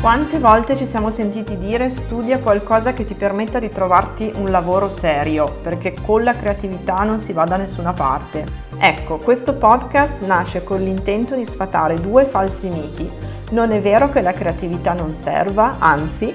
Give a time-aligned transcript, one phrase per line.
[0.00, 4.88] Quante volte ci siamo sentiti dire studia qualcosa che ti permetta di trovarti un lavoro
[4.88, 8.46] serio, perché con la creatività non si va da nessuna parte.
[8.78, 13.10] Ecco, questo podcast nasce con l'intento di sfatare due falsi miti.
[13.50, 16.32] Non è vero che la creatività non serva, anzi,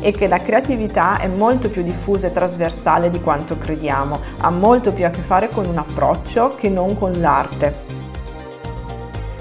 [0.00, 4.92] e che la creatività è molto più diffusa e trasversale di quanto crediamo, ha molto
[4.92, 7.95] più a che fare con un approccio che non con l'arte.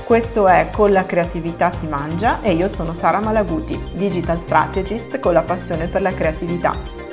[0.05, 5.33] Questo è Con la creatività si mangia e io sono Sara Malaguti, digital strategist con
[5.33, 7.04] la passione per la creatività.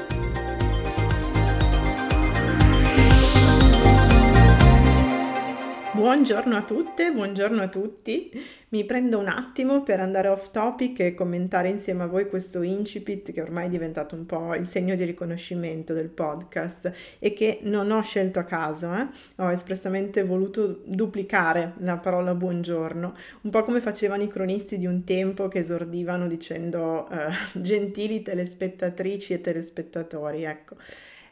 [6.02, 8.28] Buongiorno a tutte, buongiorno a tutti.
[8.70, 13.30] Mi prendo un attimo per andare off topic e commentare insieme a voi questo incipit
[13.30, 17.92] che ormai è diventato un po' il segno di riconoscimento del podcast e che non
[17.92, 19.06] ho scelto a caso, eh?
[19.36, 25.04] ho espressamente voluto duplicare la parola buongiorno, un po' come facevano i cronisti di un
[25.04, 27.30] tempo che esordivano dicendo eh,
[27.60, 30.74] gentili telespettatrici e telespettatori, ecco.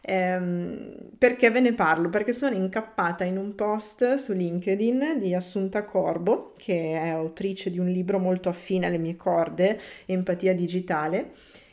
[0.02, 2.08] Ehm, perché ve ne parlo?
[2.08, 7.78] Perché sono incappata in un post su LinkedIn di Assunta Corbo, che è autrice di
[7.78, 11.32] un libro molto affine alle mie corde, Empatia digitale,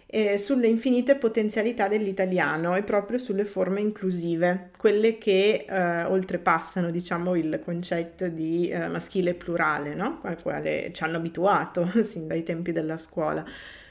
[0.10, 7.36] eh, sulle infinite potenzialità dell'italiano e proprio sulle forme inclusive, quelle che eh, oltrepassano diciamo,
[7.36, 10.20] il concetto di eh, maschile plurale, no?
[10.24, 13.44] al quale ci hanno abituato sin dai tempi della scuola.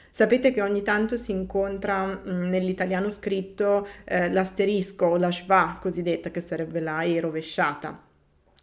[0.09, 5.77] Sapete che ogni tanto si incontra mh, mm, nell'italiano scritto eh, l'asterisco o la schwa
[5.79, 8.06] cosiddetta, che sarebbe la E rovesciata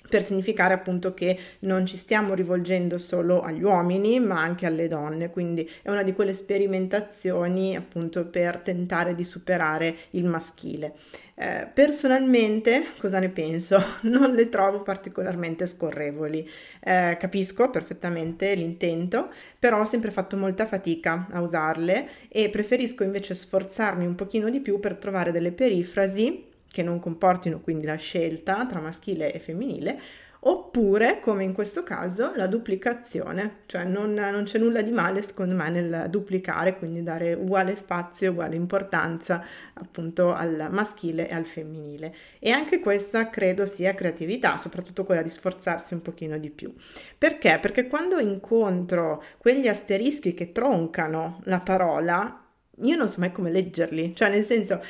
[0.09, 5.31] per significare appunto che non ci stiamo rivolgendo solo agli uomini ma anche alle donne,
[5.31, 10.95] quindi è una di quelle sperimentazioni appunto per tentare di superare il maschile.
[11.37, 13.83] Eh, personalmente, cosa ne penso?
[14.03, 16.49] Non le trovo particolarmente scorrevoli.
[16.81, 23.35] Eh, capisco perfettamente l'intento, però ho sempre fatto molta fatica a usarle e preferisco invece
[23.35, 28.67] sforzarmi un pochino di più per trovare delle perifrasi che non comportino quindi la scelta
[28.67, 30.01] tra maschile e femminile,
[30.41, 35.55] oppure, come in questo caso, la duplicazione, cioè non, non, c'è nulla di male secondo
[35.55, 39.45] me nel duplicare, quindi dare uguale spazio, uguale importanza
[39.75, 42.13] appunto al maschile e al femminile.
[42.41, 46.75] E anche questa credo sia creatività, soprattutto quella di sforzarsi un pochino di più.
[47.17, 47.59] Perché?
[47.63, 52.45] Perché quando incontro quegli asterischi che troncano la parola,
[52.79, 54.83] io non so mai come leggerli, cioè nel senso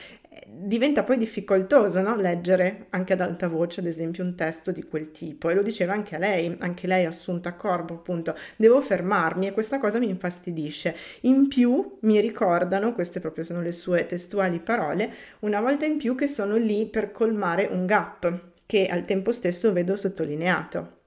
[0.47, 2.17] diventa poi difficoltoso no?
[2.17, 5.51] leggere anche ad alta voce, ad esempio, un testo di quel tipo.
[5.51, 9.53] E lo diceva anche a lei, anche lei assunta a corpo, appunto, devo fermarmi e
[9.53, 10.97] questa cosa mi infastidisce.
[11.23, 16.15] In più mi ricordano, queste proprio sono le sue testuali parole, una volta in più
[16.15, 21.03] che sono lì per colmare un gap che al tempo stesso vedo sottolineato.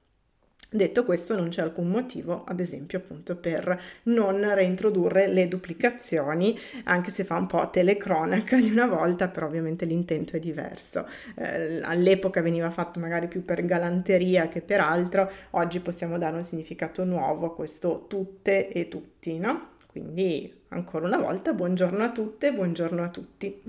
[0.69, 7.09] Detto questo, non c'è alcun motivo, ad esempio, appunto per non reintrodurre le duplicazioni, anche
[7.09, 11.07] se fa un po' telecronaca di una volta, però ovviamente l'intento è diverso.
[11.35, 16.43] Eh, all'epoca veniva fatto magari più per galanteria che per altro, oggi possiamo dare un
[16.43, 19.75] significato nuovo a questo tutte e tutti, no?
[19.87, 23.61] Quindi ancora una volta buongiorno a tutte, buongiorno a tutti.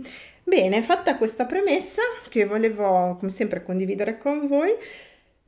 [0.43, 4.73] Bene, fatta questa premessa che volevo come sempre condividere con voi,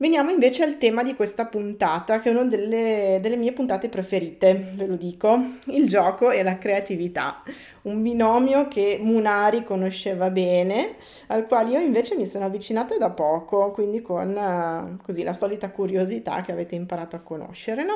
[0.01, 4.71] Veniamo invece al tema di questa puntata, che è una delle, delle, mie puntate preferite,
[4.73, 7.43] ve lo dico, il gioco e la creatività,
[7.83, 10.95] un binomio che Munari conosceva bene,
[11.27, 15.69] al quale io invece mi sono avvicinata da poco, quindi con uh, così la solita
[15.69, 17.93] curiosità che avete imparato a conoscere, no?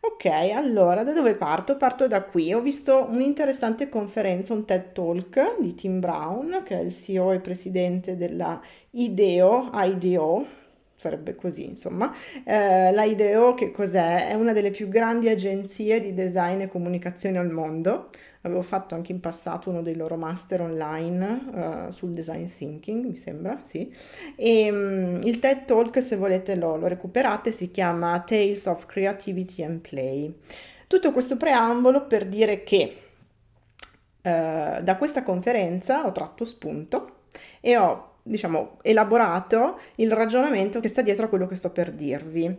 [0.00, 0.24] Ok,
[0.54, 1.76] allora da dove parto?
[1.76, 2.54] Parto da qui.
[2.54, 7.40] Ho visto un'interessante conferenza, un TED Talk di Tim Brown, che è il CEO e
[7.40, 8.58] presidente della
[8.92, 10.64] IDEO, IDEO
[10.96, 12.12] sarebbe così, insomma.
[12.44, 14.28] Eh, la IDEO che cos'è?
[14.28, 18.08] È una delle più grandi agenzie di design e comunicazione al mondo.
[18.42, 23.16] Avevo fatto anche in passato uno dei loro master online uh, sul design thinking, mi
[23.16, 23.92] sembra, sì.
[24.36, 29.64] E um, il TED Talk, se volete lo, lo recuperate, si chiama Tales of Creativity
[29.64, 30.32] and Play.
[30.86, 32.96] Tutto questo preambolo per dire che
[34.22, 37.22] uh, da questa conferenza ho tratto spunto
[37.60, 42.54] e ho diciamo, elaborato il ragionamento che sta dietro a quello che sto per dirvi.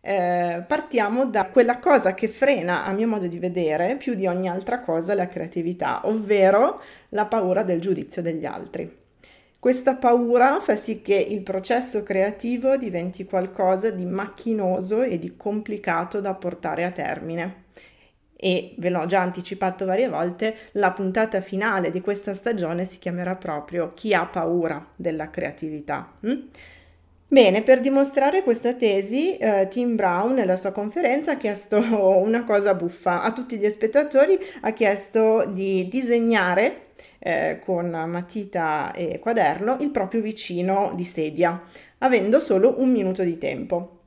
[0.00, 4.48] Eh, partiamo da quella cosa che frena, a mio modo di vedere, più di ogni
[4.48, 6.80] altra cosa la creatività, ovvero
[7.10, 8.96] la paura del giudizio degli altri.
[9.58, 16.20] Questa paura fa sì che il processo creativo diventi qualcosa di macchinoso e di complicato
[16.20, 17.66] da portare a termine
[18.40, 23.34] e ve l'ho già anticipato varie volte, la puntata finale di questa stagione si chiamerà
[23.34, 26.12] proprio Chi ha paura della creatività.
[26.20, 26.36] Hm?
[27.30, 31.76] Bene, per dimostrare questa tesi, eh, Tim Brown nella sua conferenza ha chiesto
[32.22, 36.86] una cosa buffa a tutti gli spettatori, ha chiesto di disegnare
[37.18, 41.60] eh, con matita e quaderno il proprio vicino di sedia,
[41.98, 43.97] avendo solo un minuto di tempo.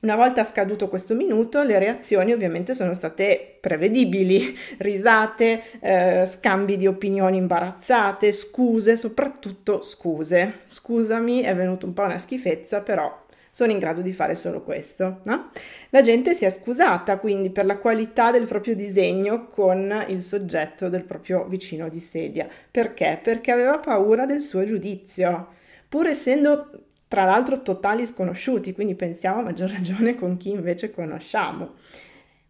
[0.00, 6.86] Una volta scaduto questo minuto, le reazioni ovviamente sono state prevedibili, risate, eh, scambi di
[6.86, 10.60] opinioni imbarazzate, scuse, soprattutto scuse.
[10.68, 15.18] Scusami, è venuta un po' una schifezza, però sono in grado di fare solo questo.
[15.24, 15.50] No?
[15.90, 20.88] La gente si è scusata quindi per la qualità del proprio disegno con il soggetto
[20.88, 22.46] del proprio vicino di sedia.
[22.70, 23.18] Perché?
[23.20, 25.48] Perché aveva paura del suo giudizio.
[25.88, 26.70] Pur essendo
[27.08, 31.74] tra l'altro totali sconosciuti, quindi pensiamo a maggior ragione con chi invece conosciamo.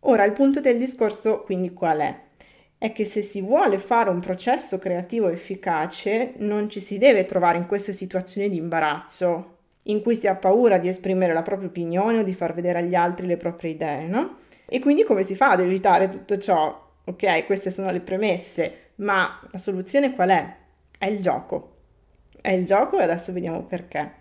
[0.01, 2.21] Ora, il punto del discorso quindi qual è?
[2.77, 7.59] È che se si vuole fare un processo creativo efficace, non ci si deve trovare
[7.59, 12.19] in queste situazioni di imbarazzo, in cui si ha paura di esprimere la propria opinione
[12.19, 14.39] o di far vedere agli altri le proprie idee, no?
[14.67, 16.87] E quindi come si fa ad evitare tutto ciò?
[17.05, 20.55] Ok, queste sono le premesse, ma la soluzione qual è?
[20.99, 21.77] È il gioco.
[22.41, 24.18] È il gioco e adesso vediamo perché.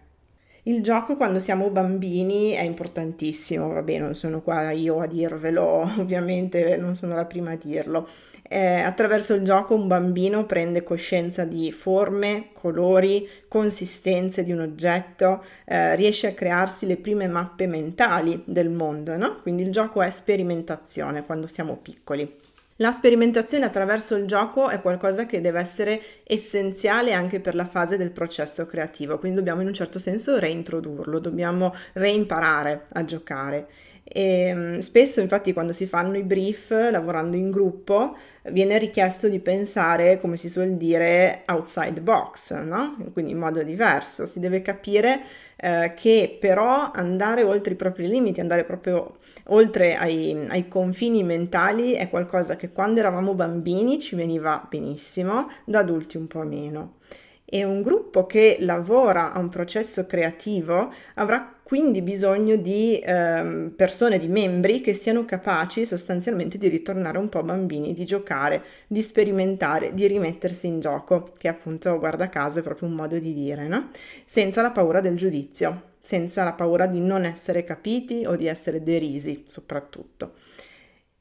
[0.67, 5.63] Il gioco quando siamo bambini è importantissimo, vabbè non sono qua io a dirvelo,
[5.97, 8.05] ovviamente non sono la prima a dirlo.
[8.49, 15.41] Eh, attraverso il gioco un bambino prende coscienza di forme, colori, consistenze di un oggetto,
[15.63, 19.39] eh, riesce a crearsi le prime mappe mentali del mondo, no?
[19.41, 22.46] Quindi il gioco è sperimentazione quando siamo piccoli.
[22.79, 27.97] La sperimentazione attraverso il gioco è qualcosa che deve essere essenziale anche per la fase
[27.97, 33.67] del processo creativo, quindi dobbiamo in un certo senso reintrodurlo, dobbiamo reimparare a giocare.
[34.09, 38.15] E mm, spesso infatti quando si fanno i brief lavorando in gruppo
[38.51, 42.95] viene richiesto di pensare, come si suol dire, outside the box, no?
[43.11, 44.25] quindi in modo diverso.
[44.25, 45.21] Si deve capire
[45.57, 49.17] eh, che però andare oltre i propri limiti, andare proprio
[49.49, 55.79] oltre ai, ai, confini mentali è qualcosa che quando eravamo bambini ci veniva benissimo, da
[55.79, 56.95] adulti un po' meno.
[57.43, 64.17] E un gruppo che lavora a un processo creativo avrà quindi bisogno di ehm, persone,
[64.17, 69.93] di membri che siano capaci sostanzialmente di ritornare un po' bambini, di giocare, di sperimentare,
[69.93, 73.89] di rimettersi in gioco, che appunto, guarda caso, è proprio un modo di dire, no?
[74.23, 78.81] Senza la paura del giudizio, senza la paura di non essere capiti o di essere
[78.81, 80.35] derisi, soprattutto.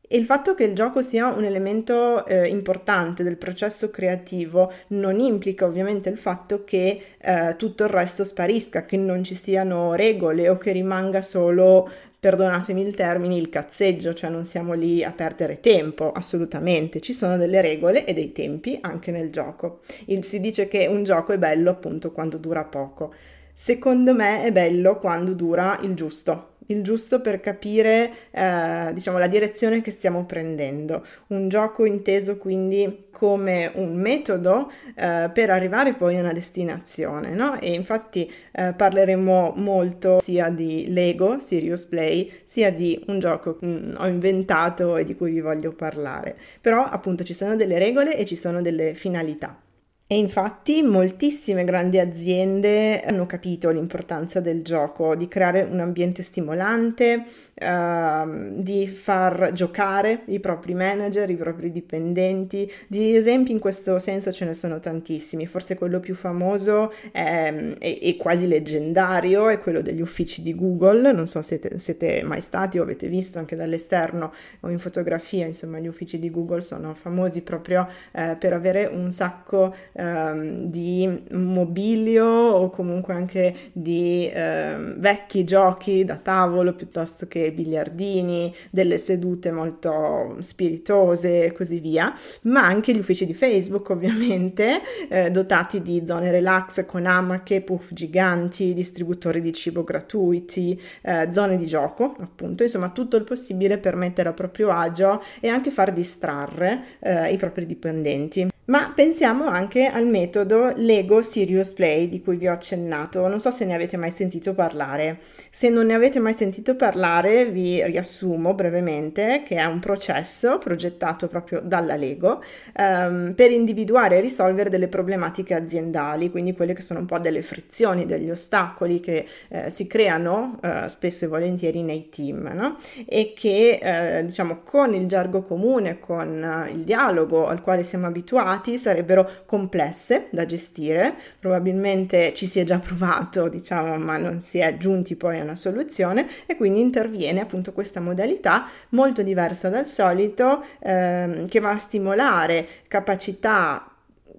[0.08, 5.19] E il fatto che il gioco sia un elemento eh, importante del processo creativo non
[5.19, 10.49] implica ovviamente il fatto che eh, tutto il resto sparisca, che non ci siano regole
[10.49, 15.58] o che rimanga solo, perdonatemi il termine, il cazzeggio, cioè non siamo lì a perdere
[15.58, 19.81] tempo, assolutamente, ci sono delle regole e dei tempi anche nel gioco.
[20.06, 23.12] Il, si dice che un gioco è bello appunto quando dura poco.
[23.52, 29.27] Secondo me è bello quando dura il giusto, il giusto per capire eh, diciamo, la
[29.27, 31.05] direzione che stiamo prendendo.
[31.29, 37.59] Un gioco inteso quindi come un metodo eh, per arrivare poi a una destinazione, no?
[37.59, 43.67] E infatti eh, parleremo molto sia di Lego Serious Play, sia di un gioco che
[43.67, 46.37] mm, ho inventato e di cui vi voglio parlare.
[46.61, 49.59] Però appunto ci sono delle regole e ci sono delle finalità.
[50.08, 57.25] E infatti moltissime grandi aziende hanno capito l'importanza del gioco, di creare un ambiente stimolante,
[57.61, 62.71] uh, di far giocare i propri manager, i propri dipendenti.
[62.87, 68.16] Di esempi in questo senso ce ne sono tantissimi, forse quello più famoso è, è
[68.16, 72.78] quasi leggendario, è quello degli uffici di Google, non so se siete, siete mai stati
[72.78, 77.42] o avete visto anche dall'esterno o in fotografia, insomma gli uffici di Google sono famosi
[77.42, 85.45] proprio eh, per avere un sacco ehm, di mobilio o comunque anche di ehm, vecchi
[85.45, 92.12] giochi da tavolo piuttosto che biliardini, delle sedute molto spiritose e così via,
[92.43, 97.93] ma anche gli uffici di Facebook ovviamente, eh, dotati di zone relax con amache, puff
[97.93, 103.97] giganti, distributori di cibo gratuiti, eh, zone di gioco, appunto, insomma tutto il possibile per
[103.97, 108.55] mettere a proprio agio e anche far distrarre eh, i propri dipendenti.
[108.66, 113.52] Ma pensiamo anche al metodo Lego Serious Play di cui vi ho accennato, non so
[113.52, 115.20] se ne avete mai sentito parlare.
[115.50, 121.28] Se non ne avete mai sentito parlare, vi riassumo brevemente che è un processo progettato
[121.28, 122.42] proprio dalla Lego
[122.76, 127.42] um, per individuare e risolvere delle problematiche aziendali, quindi quelle che sono un po' delle
[127.42, 132.78] frizioni, degli ostacoli che eh, si creano eh, spesso e volentieri nei team, no?
[133.06, 138.54] E che eh, diciamo con il gergo comune, con il dialogo al quale siamo abituati,
[138.57, 144.59] lati sarebbero complesse da gestire, probabilmente ci si è già provato, diciamo, ma non si
[144.59, 149.87] è giunti poi a una soluzione e quindi interviene appunto questa modalità molto diversa dal
[149.87, 153.91] solito ehm, che va a stimolare capacità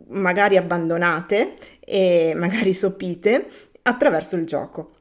[0.10, 3.48] magari abbandonate e magari sopite
[3.82, 4.97] attraverso il gioco.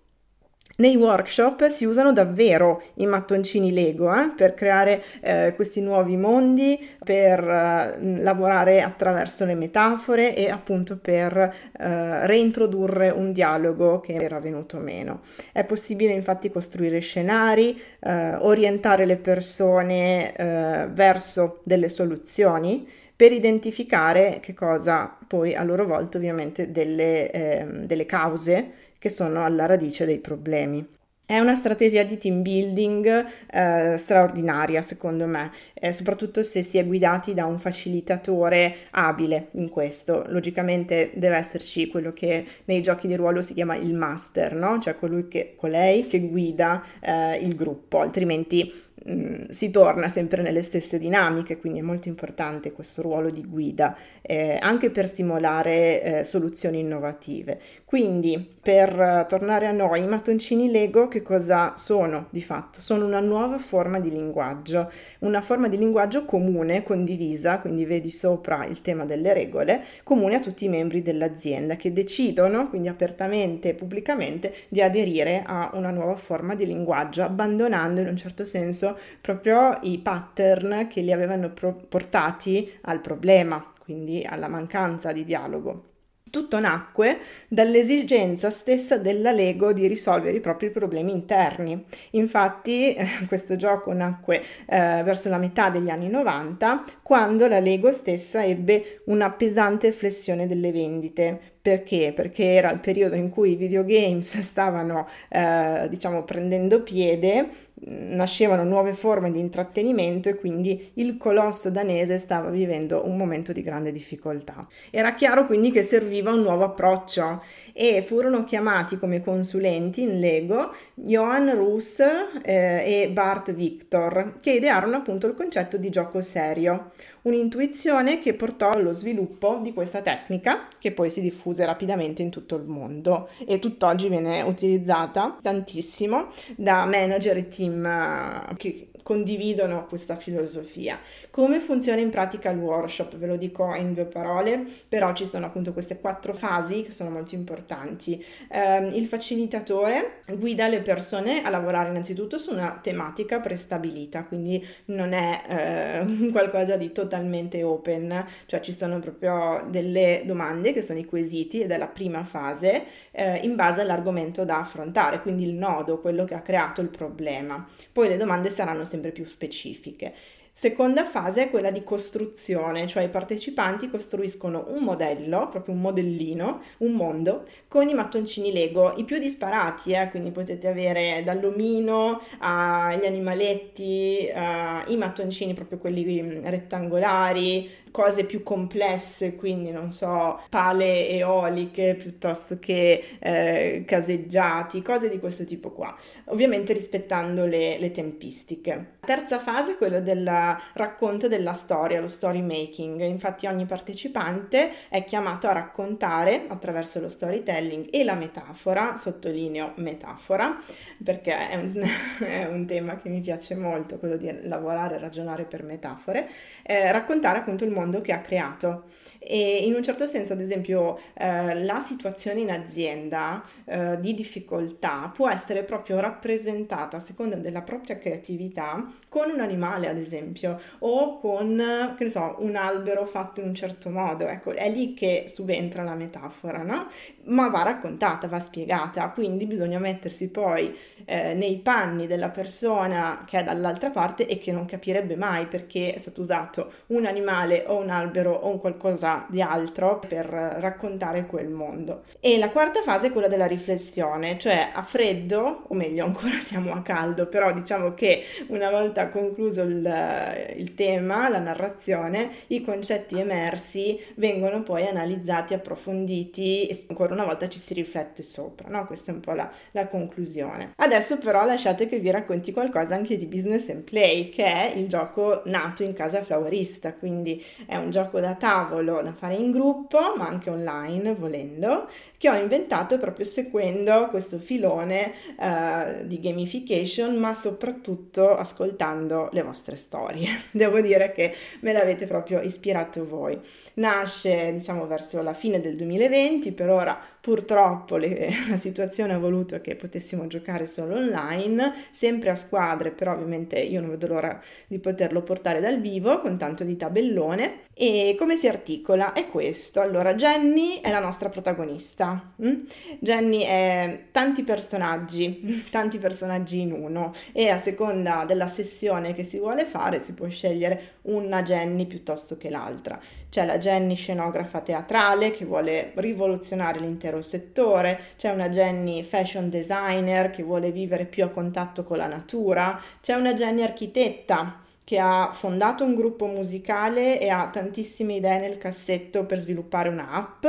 [0.78, 6.78] Nei workshop si usano davvero i mattoncini Lego eh, per creare eh, questi nuovi mondi,
[7.02, 14.38] per eh, lavorare attraverso le metafore e appunto per eh, reintrodurre un dialogo che era
[14.38, 15.22] venuto meno.
[15.50, 22.86] È possibile infatti costruire scenari, eh, orientare le persone eh, verso delle soluzioni
[23.16, 29.42] per identificare che cosa poi a loro volta ovviamente delle, ehm, delle cause che sono
[29.44, 30.86] alla radice dei problemi.
[31.28, 36.86] È una strategia di team building eh, straordinaria, secondo me, eh, soprattutto se si è
[36.86, 40.24] guidati da un facilitatore abile in questo.
[40.28, 44.78] Logicamente deve esserci quello che nei giochi di ruolo si chiama il master, no?
[44.78, 48.72] Cioè colui che, colei che guida eh, il gruppo, altrimenti
[49.08, 53.96] Mm, si torna sempre nelle stesse dinamiche, quindi è molto importante questo ruolo di guida,
[54.20, 57.60] eh, anche per stimolare eh, soluzioni innovative.
[57.84, 62.80] Quindi, per tornare a noi, i mattoncini Lego che cosa sono di fatto?
[62.80, 68.66] Sono una nuova forma di linguaggio, una forma di linguaggio comune, condivisa, quindi vedi sopra
[68.66, 73.74] il tema delle regole, comune a tutti i membri dell'azienda che decidono, quindi apertamente e
[73.74, 79.78] pubblicamente, di aderire a una nuova forma di linguaggio, abbandonando in un certo senso proprio
[79.82, 85.94] i pattern che li avevano pro- portati al problema, quindi alla mancanza di dialogo.
[86.28, 91.82] Tutto nacque dall'esigenza stessa della Lego di risolvere i propri problemi interni.
[92.10, 92.96] Infatti
[93.28, 99.02] questo gioco nacque eh, verso la metà degli anni 90, quando la Lego stessa ebbe
[99.06, 101.55] una pesante flessione delle vendite.
[101.66, 102.12] Perché?
[102.14, 107.48] Perché era il periodo in cui i videogames stavano, eh, diciamo, prendendo piede
[107.84, 113.62] nascevano nuove forme di intrattenimento e quindi il colosso danese stava vivendo un momento di
[113.62, 114.66] grande difficoltà.
[114.90, 117.42] Era chiaro quindi che serviva un nuovo approccio
[117.72, 124.96] e furono chiamati come consulenti in Lego Johan Roos eh, e Bart Victor che idearono
[124.96, 126.92] appunto il concetto di gioco serio,
[127.26, 132.56] un'intuizione che portò allo sviluppo di questa tecnica che poi si diffuse rapidamente in tutto
[132.56, 140.16] il mondo e tutt'oggi viene utilizzata tantissimo da manager e team eh, che condividono questa
[140.16, 140.98] filosofia.
[141.30, 143.16] Come funziona in pratica il workshop?
[143.16, 147.10] Ve lo dico in due parole, però ci sono appunto queste quattro fasi che sono
[147.10, 148.20] molto importanti.
[148.50, 155.12] Eh, il facilitatore guida le persone a lavorare innanzitutto su una tematica prestabilita, quindi non
[155.12, 157.15] è eh, qualcosa di totalmente
[157.62, 162.24] open, cioè ci sono proprio delle domande che sono i quesiti ed è la prima
[162.24, 166.88] fase eh, in base all'argomento da affrontare, quindi il nodo, quello che ha creato il
[166.88, 167.66] problema.
[167.92, 170.14] Poi le domande saranno sempre più specifiche.
[170.58, 176.62] Seconda fase è quella di costruzione, cioè i partecipanti costruiscono un modello, proprio un modellino,
[176.78, 180.08] un mondo, con i mattoncini Lego, i più disparati, eh?
[180.08, 188.42] quindi potete avere dall'omino agli animaletti, uh, i mattoncini proprio quelli mm, rettangolari, cose più
[188.42, 195.96] complesse, quindi non so, pale eoliche piuttosto che eh, caseggiati, cose di questo tipo qua,
[196.24, 198.96] ovviamente rispettando le, le tempistiche.
[199.00, 200.30] Terza fase è quella del
[200.74, 207.08] racconto della storia, lo story making, infatti ogni partecipante è chiamato a raccontare attraverso lo
[207.08, 210.54] storytelling e la metafora, sottolineo metafora,
[211.02, 211.80] perché è un,
[212.20, 216.28] è un tema che mi piace molto, quello di lavorare ragionare per metafore,
[216.62, 218.84] eh, raccontare appunto il mondo mondo che ha creato.
[219.18, 225.10] E in un certo senso, ad esempio, eh, la situazione in azienda eh, di difficoltà
[225.12, 231.18] può essere proprio rappresentata a seconda della propria creatività con un animale, ad esempio, o
[231.18, 234.28] con, che ne so, un albero fatto in un certo modo.
[234.28, 236.86] Ecco, è lì che subentra la metafora, no?
[237.24, 240.72] Ma va raccontata, va spiegata, quindi bisogna mettersi poi
[241.04, 245.94] eh, nei panni della persona che è dall'altra parte e che non capirebbe mai perché
[245.94, 251.26] è stato usato un animale o un albero o un qualcosa di altro per raccontare
[251.26, 252.02] quel mondo.
[252.20, 256.72] E la quarta fase è quella della riflessione, cioè a freddo, o meglio ancora siamo
[256.72, 263.18] a caldo, però diciamo che una volta concluso il, il, tema, la narrazione, i concetti
[263.18, 268.86] emersi vengono poi analizzati, approfonditi e ancora una volta ci si riflette sopra, no?
[268.86, 270.72] Questa è un po' la, la conclusione.
[270.76, 274.88] Adesso però lasciate che vi racconti qualcosa anche di Business and Play, che è il
[274.88, 279.98] gioco nato in casa flowerista, quindi è un gioco da tavolo da fare in gruppo,
[280.16, 287.34] ma anche online volendo, che ho inventato proprio seguendo questo filone uh, di gamification, ma
[287.34, 290.28] soprattutto ascoltando le vostre storie.
[290.50, 293.38] Devo dire che me l'avete proprio ispirato voi.
[293.74, 299.60] Nasce, diciamo, verso la fine del 2020, per ora Purtroppo le, la situazione ha voluto
[299.60, 304.78] che potessimo giocare solo online, sempre a squadre, però ovviamente io non vedo l'ora di
[304.78, 307.64] poterlo portare dal vivo con tanto di tabellone.
[307.74, 309.12] E come si articola?
[309.12, 309.80] È questo.
[309.80, 312.32] Allora, Jenny è la nostra protagonista.
[312.40, 312.60] Mm?
[313.00, 319.38] Jenny è tanti personaggi, tanti personaggi in uno e a seconda della sessione che si
[319.38, 323.00] vuole fare si può scegliere una Jenny piuttosto che l'altra.
[323.28, 330.30] C'è la Jenny scenografa teatrale che vuole rivoluzionare l'intero settore, c'è una Jenny fashion designer
[330.30, 335.30] che vuole vivere più a contatto con la natura, c'è una Jenny architetta che ha
[335.32, 340.46] fondato un gruppo musicale e ha tantissime idee nel cassetto per sviluppare un'app,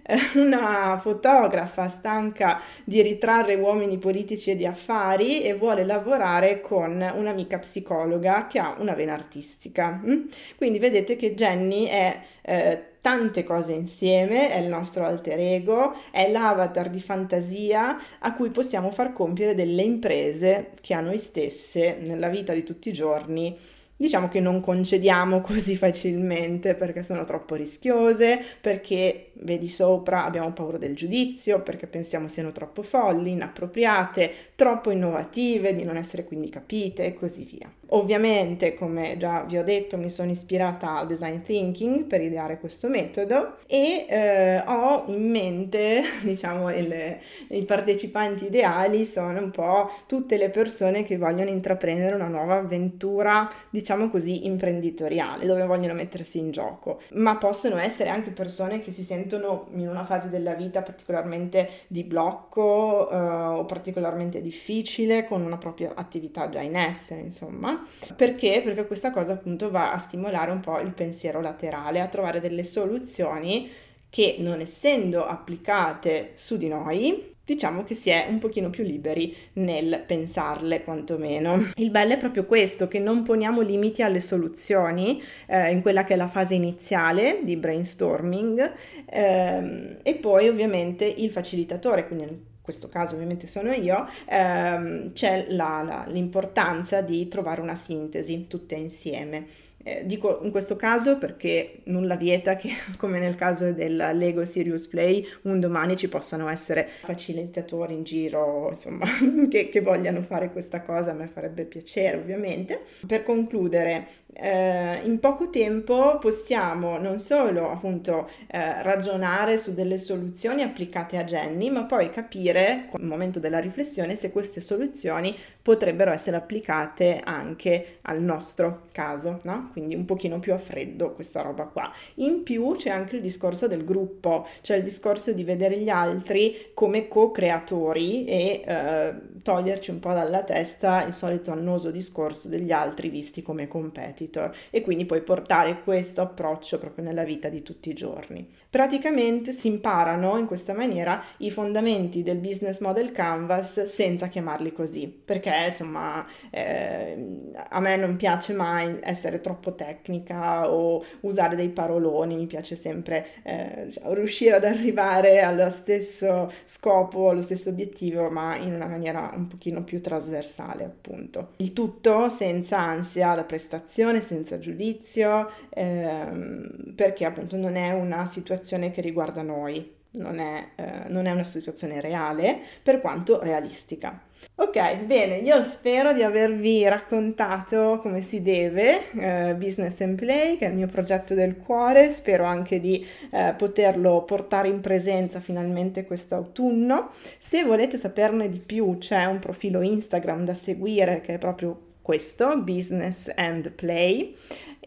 [0.36, 7.58] una fotografa stanca di ritrarre uomini politici e di affari e vuole lavorare con un'amica
[7.58, 10.00] psicologa che ha una vena artistica.
[10.02, 10.22] Mm?
[10.56, 16.30] Quindi vedete che Jenny è eh, tante cose insieme, è il nostro alter ego, è
[16.30, 22.28] l'avatar di fantasia a cui possiamo far compiere delle imprese che a noi stesse nella
[22.28, 23.56] vita di tutti i giorni
[23.96, 30.78] diciamo che non concediamo così facilmente perché sono troppo rischiose, perché vedi sopra abbiamo paura
[30.78, 37.04] del giudizio, perché pensiamo siano troppo folli, inappropriate, troppo innovative, di non essere quindi capite
[37.04, 37.70] e così via.
[37.90, 42.88] Ovviamente, come già vi ho detto, mi sono ispirata al design thinking per ideare questo
[42.88, 47.16] metodo e eh, ho in mente, diciamo, il,
[47.48, 53.48] i partecipanti ideali sono un po' tutte le persone che vogliono intraprendere una nuova avventura,
[53.70, 59.04] diciamo così, imprenditoriale, dove vogliono mettersi in gioco, ma possono essere anche persone che si
[59.04, 65.58] sentono in una fase della vita particolarmente di blocco eh, o particolarmente difficile, con una
[65.58, 68.62] propria attività già in essere, insomma perché?
[68.62, 72.64] Perché questa cosa appunto va a stimolare un po' il pensiero laterale, a trovare delle
[72.64, 73.68] soluzioni
[74.08, 79.34] che non essendo applicate su di noi, diciamo che si è un pochino più liberi
[79.54, 81.70] nel pensarle quantomeno.
[81.76, 86.14] Il bello è proprio questo, che non poniamo limiti alle soluzioni eh, in quella che
[86.14, 88.72] è la fase iniziale di brainstorming
[89.08, 95.84] ehm, e poi ovviamente il facilitatore, quindi questo caso ovviamente sono io, ehm, c'è la,
[95.86, 99.46] la, l'importanza di trovare una sintesi tutte insieme.
[99.86, 104.88] Eh, dico in questo caso perché nulla vieta che, come nel caso del Lego Serious
[104.88, 109.06] Play, un domani ci possano essere facilitatori in giro, insomma,
[109.48, 112.80] che, che vogliano fare questa cosa, a me farebbe piacere ovviamente.
[113.06, 120.62] Per concludere, eh, in poco tempo possiamo non solo appunto eh, ragionare su delle soluzioni
[120.62, 126.36] applicate a Jenny, ma poi capire, nel momento della riflessione, se queste soluzioni potrebbero essere
[126.36, 129.70] applicate anche al nostro caso, no?
[129.76, 131.92] Quindi un pochino più a freddo questa roba qua.
[132.14, 136.70] In più c'è anche il discorso del gruppo, cioè il discorso di vedere gli altri
[136.72, 143.10] come co-creatori e eh, toglierci un po' dalla testa il solito annoso discorso degli altri
[143.10, 147.94] visti come competitor e quindi poi portare questo approccio proprio nella vita di tutti i
[147.94, 148.48] giorni.
[148.70, 155.06] Praticamente si imparano in questa maniera i fondamenti del business model canvas senza chiamarli così,
[155.06, 162.36] perché insomma eh, a me non piace mai essere troppo tecnica o usare dei paroloni,
[162.36, 168.72] mi piace sempre eh, riuscire ad arrivare allo stesso scopo, allo stesso obiettivo, ma in
[168.72, 171.50] una maniera un pochino più trasversale appunto.
[171.56, 178.90] Il tutto senza ansia da prestazione, senza giudizio, ehm, perché appunto non è una situazione
[178.90, 184.20] che riguarda noi, non è, eh, non è una situazione reale, per quanto realistica.
[184.58, 190.66] Ok, bene, io spero di avervi raccontato come si deve eh, Business and Play, che
[190.66, 196.06] è il mio progetto del cuore, spero anche di eh, poterlo portare in presenza finalmente
[196.06, 197.10] quest'autunno.
[197.38, 202.62] Se volete saperne di più c'è un profilo Instagram da seguire che è proprio questo,
[202.62, 204.34] Business and Play.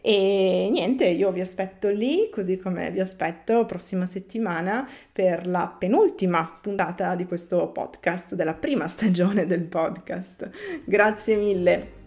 [0.02, 6.58] E niente, io vi aspetto lì, così come vi aspetto prossima settimana per la penultima
[6.60, 10.50] puntata di questo podcast, della prima stagione del podcast.
[10.84, 11.99] Grazie mille.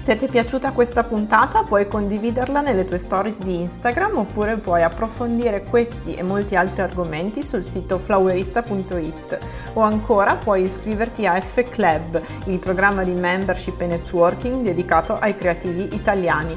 [0.00, 4.82] Se ti è piaciuta questa puntata puoi condividerla nelle tue stories di Instagram oppure puoi
[4.82, 9.38] approfondire questi e molti altri argomenti sul sito flowerista.it
[9.74, 15.36] o ancora puoi iscriverti a F Club, il programma di membership e networking dedicato ai
[15.36, 16.56] creativi italiani